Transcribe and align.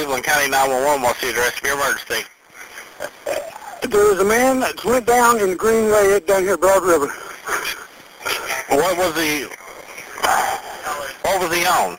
Cleveland 0.00 0.24
County 0.24 0.48
911, 0.48 1.02
what's 1.02 1.20
the 1.20 1.28
address 1.28 1.58
of 1.58 1.62
your 1.62 1.76
emergency? 1.76 2.24
There 3.84 4.08
was 4.08 4.18
a 4.18 4.24
man 4.24 4.60
that 4.60 4.82
went 4.82 5.04
down 5.04 5.38
in 5.40 5.50
the 5.50 5.56
Greenway 5.56 6.18
down 6.20 6.40
here 6.40 6.56
Broad 6.56 6.82
River. 6.84 7.08
What 8.72 8.96
was 8.96 9.12
he, 9.20 9.44
what 11.20 11.36
was 11.44 11.52
he 11.54 11.66
on? 11.66 11.98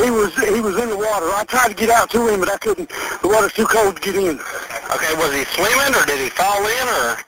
He 0.00 0.08
was 0.10 0.32
he 0.48 0.62
was 0.62 0.80
in 0.80 0.88
the 0.88 0.96
water. 0.96 1.28
I 1.36 1.44
tried 1.46 1.68
to 1.68 1.74
get 1.74 1.90
out 1.90 2.08
to 2.08 2.26
him, 2.26 2.40
but 2.40 2.48
I 2.48 2.56
couldn't. 2.56 2.88
The 3.20 3.28
water's 3.28 3.52
too 3.52 3.66
cold 3.66 3.96
to 3.96 4.00
get 4.00 4.16
in. 4.16 4.40
Okay, 4.40 5.12
was 5.20 5.34
he 5.34 5.44
swimming 5.52 5.94
or 5.94 6.06
did 6.06 6.20
he 6.24 6.30
fall 6.30 6.56
in 6.56 6.88
or? 6.88 7.20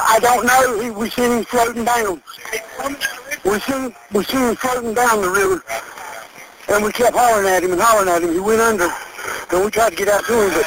I 0.00 0.18
don't 0.22 0.46
know. 0.46 0.80
He, 0.80 0.88
we 0.88 1.10
seen 1.10 1.30
him 1.30 1.44
floating 1.44 1.84
down. 1.84 2.22
We 3.44 3.60
seen 3.60 3.94
we 4.12 4.24
seen 4.24 4.48
him 4.48 4.56
floating 4.56 4.94
down 4.94 5.20
the 5.20 5.28
river, 5.28 5.62
and 6.68 6.84
we 6.84 6.92
kept 6.92 7.16
hollering 7.16 7.48
at 7.48 7.64
him 7.64 7.72
and 7.72 7.80
hollering 7.80 8.08
at 8.08 8.22
him. 8.22 8.32
He 8.32 8.40
went 8.40 8.60
under, 8.60 8.88
and 9.50 9.64
we 9.64 9.70
tried 9.70 9.90
to 9.90 9.96
get 9.96 10.08
out 10.08 10.24
to 10.26 10.34
him, 10.36 10.50
but 10.52 10.66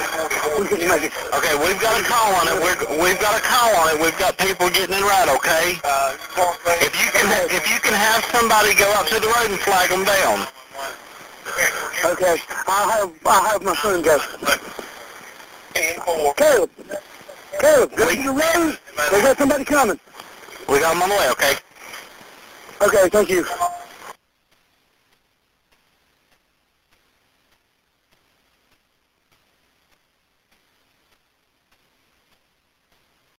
we 0.59 0.67
couldn't 0.67 0.89
make 0.89 1.03
it. 1.03 1.13
Okay, 1.33 1.53
we've 1.61 1.79
got 1.79 1.99
a 1.99 2.03
call 2.03 2.33
on 2.35 2.47
it. 2.49 2.57
We're, 2.57 2.77
we've 3.01 3.19
got 3.21 3.37
a 3.37 3.43
call 3.43 3.75
on 3.81 3.95
it. 3.95 4.01
We've 4.01 4.17
got 4.17 4.37
people 4.37 4.69
getting 4.69 4.97
in 4.97 5.03
right, 5.03 5.29
okay? 5.29 5.77
If 6.81 6.93
you 6.97 7.09
can 7.13 7.29
if 7.53 7.63
you 7.69 7.79
can 7.79 7.93
have 7.93 8.25
somebody 8.33 8.73
go 8.75 8.89
up 8.97 9.07
to 9.07 9.19
the 9.19 9.27
road 9.27 9.51
and 9.51 9.59
flag 9.61 9.89
them 9.89 10.03
down. 10.03 10.47
Okay, 12.05 12.37
I'll 12.67 12.89
have 12.89 13.11
I'll 13.25 13.43
have 13.45 13.61
my 13.61 13.75
son 13.75 14.01
go. 14.01 14.17
Caleb, 16.35 16.69
Caleb, 17.59 17.91
go 17.95 18.09
to 18.09 18.15
the 18.15 18.31
road. 18.31 18.77
They 19.11 19.21
got 19.21 19.37
somebody 19.37 19.63
coming. 19.63 19.99
We 20.67 20.79
got 20.79 20.93
them 20.93 21.03
on 21.03 21.09
the 21.09 21.15
way, 21.15 21.29
okay? 21.31 21.53
Okay, 22.81 23.09
thank 23.09 23.29
you. 23.29 23.45